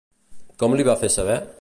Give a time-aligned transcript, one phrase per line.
[0.63, 1.41] Com li va fer saber?